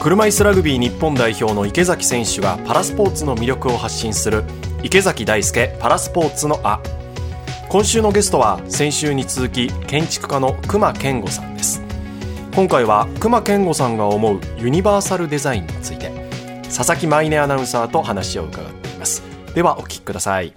[0.00, 4.44] 車椅子ラグビー日本代表の池崎選手がパラスポーツの魅力を発信する
[4.84, 6.80] 池崎大輔パラスポーツのあ。
[7.68, 11.82] 今週のゲストは先週に続き建築家の熊健吾さんです。
[12.54, 16.12] 今回は熊健吾さんが思うユニバーサルデザインについて
[16.64, 19.22] 佐々木舞音アナウンサーと話を伺っています。
[19.54, 20.54] ではお聞きください。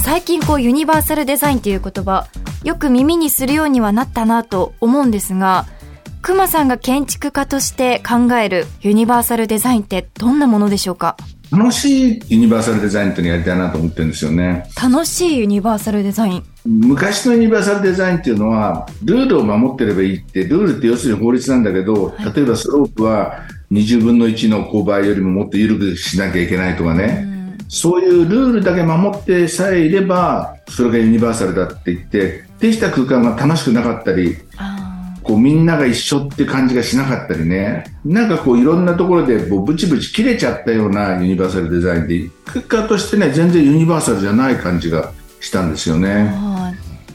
[0.00, 2.26] 最近こうユニバーサルデザインという言葉
[2.64, 5.66] よく耳にするようにはなったなと思うんですが
[6.20, 11.16] 熊さんが建築家として考えるユニバーサルデザインってどんなものでしょうか？
[11.50, 14.64] 楽しいユニバーサルデザインっていうのをやりたいなと思ってるんですよね。
[14.80, 16.44] 楽しいユニバーサルデザイン。
[16.64, 27.26] 昔のユニバーサルデザインっていうのは、ルールを守ってればいいって、ルールって要するに法律なんだけど、はい、例えばスロープは20分の1の勾配よりももっと緩くしなきゃいけないとかね、
[27.68, 34.36] そういうルールだけ守ってさえいれば、それがユニバーサルだって言って、できた空間が楽しくなかったり、
[35.24, 46.32] こうみんなが一緒って感じがしなかったりね、なんかこういろんなところでこうブチブチ切れちゃったようなユニバーサルデザインで、結果としてね、全然ユニバーサルじゃない感じがしたんですよね。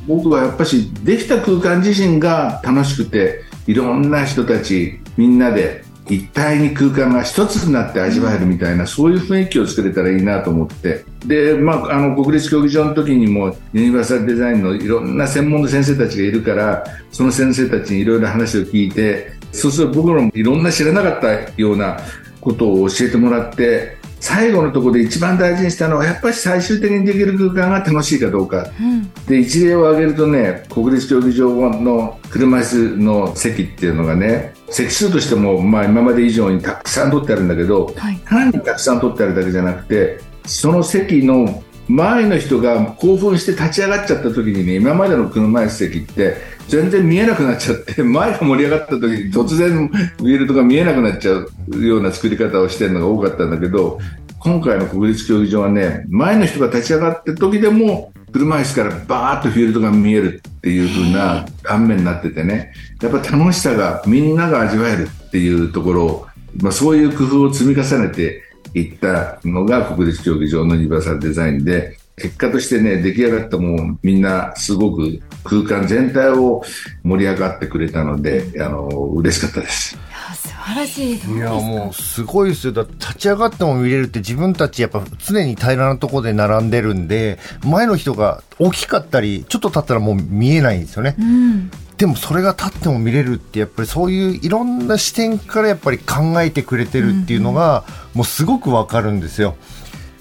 [0.06, 11.06] 僕はやっぱしできた空間自身が楽しくて、いろんな人たちみんなで一体に空間が一つになって味わえるみたいな、そういう雰囲気を作れたらいいなと思って。
[11.26, 21.98] で、まあ、あの、国立競技場の時にも、ユニバーサルデザインのいろんな専門の先生たちがいるから、その先生たちにいろいろ話を聞いて、そうすると僕らもいろんな知らなかったような
[22.42, 46.36] ことを教えてもらって、最後のところで一番大事にしたのはやっぱり最終的にできる空間が楽しいかどうか、うん、で一例を挙げるとね国立競技場の車椅子の席っていうのがね席数としても、まあ、今まで以上にたくさん取ってあるんだけど、はい、単にたくさん取ってあるだけじゃなくてその席の前の人が興奮して立ち上がっちゃった時にね今までの車椅子席って
[46.68, 49.89] 全然見えなくなっちゃって 前が盛り上がった時に突然
[50.20, 51.50] ウィールドが見えなくなっちゃう
[51.86, 54.00] ような作り方をしてるのが多かったんだけど
[54.39, 66.28] 今回の国立競技場はね前の人が立ち上がった時でも車椅子からバーッとフィールドが見えるっていう風な断面になっててねやっぱ楽しさがみんなが味わえるっていうところを、
[66.61, 68.44] まあ、そういう工夫を積み重ねて
[68.82, 76.64] いったのが国立競技場のユニバーサルデザインで結果としてね出来上がったもうみんなすごく空間全体を
[77.04, 79.98] 盛り上がってくれたのであの嬉しかったです。
[80.36, 82.73] 素晴らしいいやもうすごいですよ。
[82.73, 99.56] だ立ち上がっても見れるって自分たちやっぱ常に平らなところで並んでるんで前の人が大きかったりちょっと立ったらもう見えないんですよね、うん、でもそれが立っても見れるってやっぱりそういういろんな視点からやっぱり考えてくれてるっていうのがもうすごくわかるんですよ。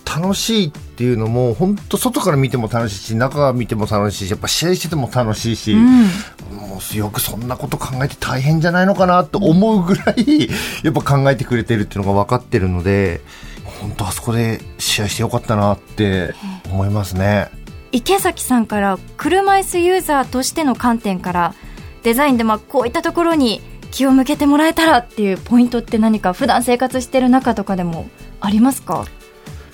[0.06, 6.04] 楽しいっていうのも本当外から見ても楽しいし中から見ても楽しいしやっぱ試合してても楽しいし、うん、
[6.56, 10.48] もうよくそんなこと考えて大変じゃないのかなと思うぐらい
[10.84, 13.20] やっぱ考えてくれてるっていうのが分かってるので
[13.64, 16.34] 本当あそこで試合してよかったなって
[16.70, 17.50] 思いますね。
[17.92, 21.54] 池崎さんから車椅子ユーザーとしての観点から
[22.06, 28.08] デザインでまあこういったところに気を向けてもらえたらっていうポイントって何か普段生活してる中とかでも
[28.40, 29.06] ありますか？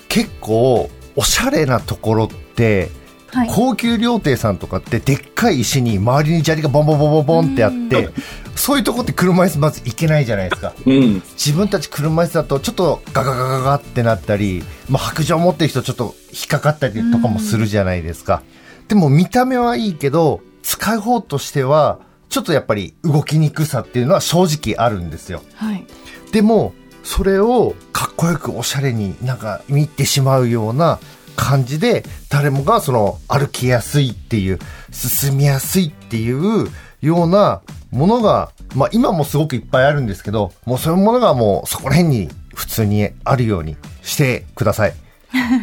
[0.09, 2.89] 結構おしゃれなところって、
[3.27, 8.09] はい、高級料亭さんとかってでっかい石に周りに砂利がボンボンボンボンボンってあって
[8.55, 18.41] そういうとこって車椅子まず行けないじゃないですか、うん、自分たち車椅子だとちょっとガガガガガってなったり、まあ、白状持ってる人ちょっと引っかかったりとかもするじゃないですか、
[18.87, 21.99] でも見た目はいいけど使う方としては
[22.33, 25.43] ちょっとやっぱり動きにくさっていうのは正直あるんですよ。
[25.53, 25.85] はい、
[26.31, 26.73] でも、
[27.03, 30.97] それをかっこよくおしゃれになんか見てしまうような
[31.35, 34.57] 感じで、誰もがその歩きやすいっていう、
[34.91, 36.71] 進みやすいっていう
[37.03, 37.61] ような
[37.91, 44.93] ものが、まあ今もすごくいっぱいあるんですけど、もうそういうものがもうそこら辺に普通にあるようにしてください。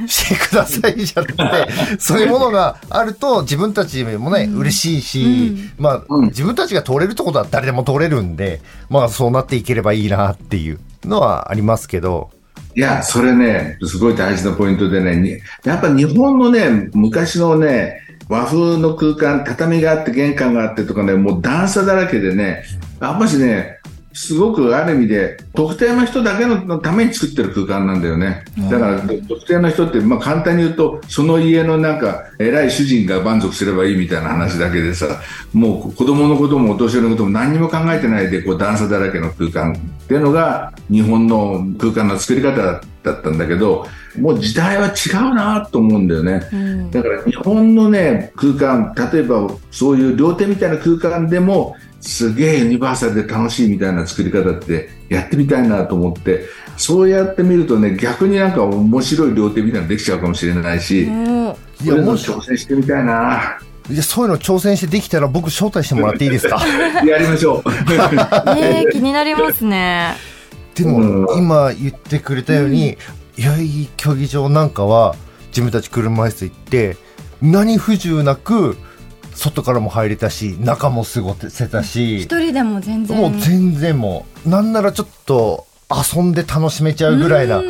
[0.07, 5.23] してくださいじゃなくて、そういうものがあると自分たちもね、うん、嬉しいし、
[5.79, 12.31] うん、まあ、うん、自分たちが通れるってことは誰でも通れるんで、まあそうなっていければいいなっていうのはありますけど、
[12.77, 22.63] いや、それね、すごい大事なポイントでね、やっぱ日本のね、昔のね、和風の空間、畳があって玄関があってとかね、もう段差だらけでね、
[23.01, 23.80] やっぱしね、
[24.13, 28.45] すごくある意味で特定の人だけのために作ってる空間なんだよね。
[28.69, 35.21] だから特定の人って、まあ、簡単に言うとその家のなんか偉い主人が満足すればいいみたいな話だけでさ
[35.53, 43.87] もう子供のこともお年寄りのことも何にも考えてないでこう段差だらけの空間っていうのが日本の空間の作り方だったんだけど、
[44.19, 46.43] もう時代は違うなと思うんだよね。
[46.53, 61.15] うん、だから日本のね、空間、例えばそういう料亭みたいな空間でも、すげえユニバーサルで楽しいみたいな作り方ってやってみたいなと思って、そうやってみるとね、逆になんか面白い料亭みたいなのできちゃうかもしれないし、うん、
[61.85, 63.59] いや、もう挑戦してみたいな。
[63.91, 66.63] いやそういうの挑戦してできたら僕招待してもらっていいですか？
[67.05, 67.71] やりましょう。
[68.55, 70.15] ね気になりますね。
[70.85, 72.97] でも、今言ってくれたように、
[73.39, 75.15] うん、代々木競技場なんかは
[75.49, 76.97] 自分たち車椅子行って
[77.43, 78.77] 何不自由なく
[79.35, 83.17] 外からも入れたし中も過ごせたし一人でも全然。
[83.17, 87.63] もう全然もうなんならちょっと遊んで楽しめちゃうぐらいな、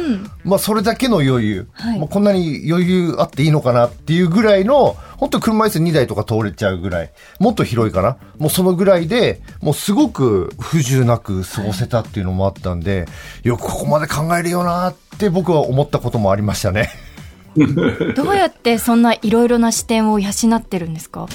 [0.45, 8.17] まあそれだけの余裕、はい、まあ、こんなに余裕あっていいのかなっていうぐらいの、本当車椅子2台とか通れちゃうぐらい、もっと広いかな？
[8.39, 13.07] もうそのぐらいで、もうすごく不自由なく過ごせたっていうのもあったんで、
[13.43, 16.89] よくここまで考えるよなって僕は思ったこともありましたね。
[18.17, 21.29] どうやってそんないろいろな視点を養ってるんですか？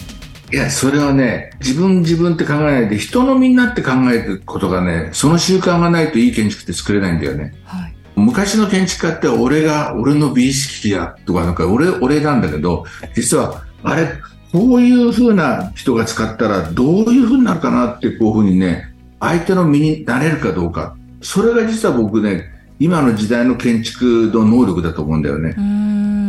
[0.52, 7.54] いや、それはね、自分自分って考えないで、人のみんなって考えることがね、その習慣がないといい建築って作れないんだよね。
[7.66, 14.08] はい、昔の建築家って俺が、俺の美意識やとか、なんか俺、俺なんだけど、実は、あれ、
[14.52, 20.96] こういう風な人が使ったらどういう風になるかなってこういう風にね、相手の身になれるかどうか。
[21.22, 25.56] それが実は僕ね、今の時代の建築の能力だと思うんだよね。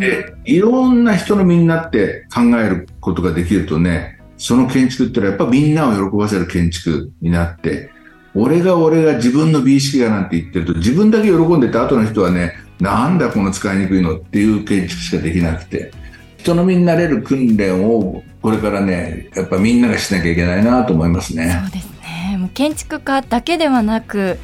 [0.01, 7.91] で、いろんな人の身になって考えることができるとね、その建築ってのはやっぱみんなを喜ばせる建築になって、
[8.37, 15.93] 俺が俺が自分の美意識がなんて言ってると自分だけ喜んでて後の人はね、なんだこの使いにくいのっていう建築しかできなくて、
[16.39, 21.61] 人の身になれる訓練をこれからね、やっぱみんながしなきゃいけないなと思いますね。
[21.65, 22.37] そうですね。
[22.39, 24.39] もう建築家だけではなく、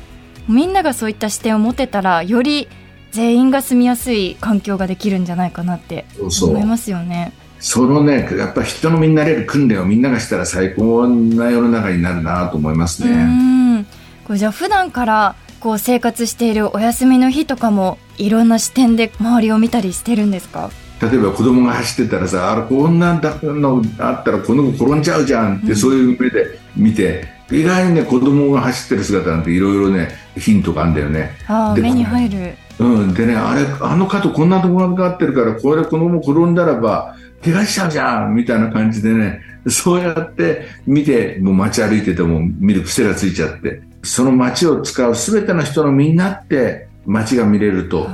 [0.49, 2.69] みんながそういった視点を持てたら、より
[3.13, 6.07] 全員が住みやすい環境ができるんじゃないかなって
[6.43, 7.33] 思いますよね。
[7.37, 7.42] そ
[7.87, 13.87] のね、やっぱ人の身になれる訓練をみんながしたら最高な世の中になるなと思いますね。
[14.25, 20.71] これじゃあ普段からこう生活しているお休みの日とかもいろんな視点で周りを見たりしてるんですか？
[21.01, 31.37] 例えば子供が走ってたらさあこんなのあったらこの子転んじゃうじゃんって、そういう目で見て意外にね子供が走ってる姿なんていろいろねヒントがあるんだよね。
[31.47, 32.55] あ目に入る。
[32.79, 48.09] うん、でね、あれ、あの角こんなところがあってるから、これ、このまま転んだらば、怪我しちゃうじゃんみたいな感じでね、そうやって見て、もう街歩いてても見る癖がついちゃって、その街を使う全ての人のみんなって街が見れると、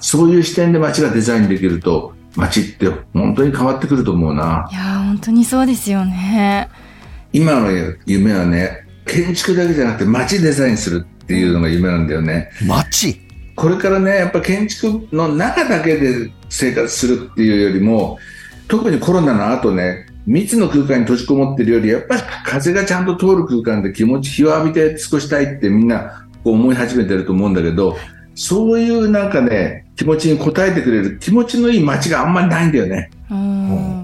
[0.00, 4.68] そういう視点で街がデザインできると、街って本当に変わってくると思うな。
[4.70, 6.68] いや本当にそうですよね。
[7.32, 7.68] 今の
[8.06, 12.50] 夢はね、建築だけじゃなくて街デザインするっていうのが夢なんだよね。
[12.66, 13.20] 街？
[13.56, 18.18] これからね、やっぱ建築の中だけで生活するっていうよりも、
[18.70, 27.96] 特にコロナの後ね、密の空間に閉じこもってるより、やっぱり風がちゃんと通る空間で気持ち、日を浴びて過ごしたいってみんなこう思い始めてると思うんだけど、
[28.36, 33.10] そういうなんかね、気持ちに応えてくれる気持ちのいい街があんまりないんだよね。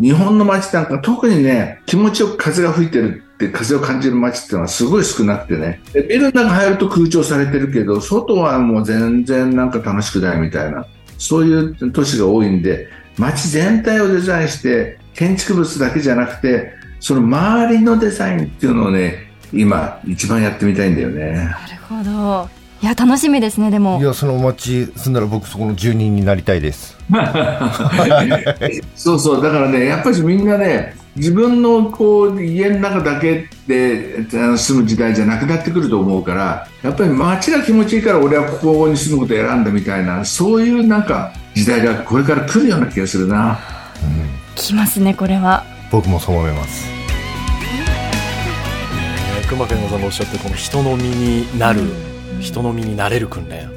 [0.01, 5.81] 日本の街なんか特にね、気持ちよく風が吹いてるって風を感じる街っていうのはすごい少なくてね。
[5.95, 10.87] ビルの中入ると空調されてるけど、外はもう全然なんか楽しくないみたいな、
[11.19, 21.33] そういう都市が多いんで、街全体をデザインして、建築物だけじゃなくて、その周りのデザインっていうのをね、今一番やってみたいんだよね。
[21.33, 22.57] なるほど。
[22.83, 26.97] いや楽しみですねでもいやその町住んだら僕そこの住人になりたいです
[28.95, 45.65] そうそうだからねやっぱりみんなね自分のこう家の中だけで住む時代じゃなくなってくると思うからやっぱり街が気持ちいいから俺はここに住むことを選んだみたいなそういうなんか時代がこれから来るような気がするな、うん、来ますねこれは。
[45.91, 46.87] 僕もそう思います。
[49.49, 52.17] 熊健吾さんがおっしゃってこの人の身になる、うん。
[52.41, 53.69] 人の身になれる訓練、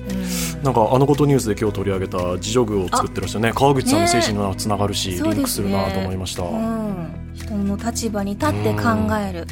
[0.63, 8.83] なんかあのことニュースで今日取り上げた自助具を作ってらっしゃるね川口さんの精神のつながるし、ね、リンクするなと思いました、ねうん、人の立場に立って考
[9.17, 9.47] える、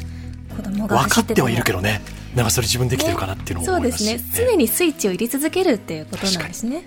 [0.56, 2.00] 子供が分かってはいるけどね。
[2.34, 6.84] なんかそれ自分できてるかなっていうのも思いますね、そうですね常にスイッチを入れ続けるっていうことなんですね、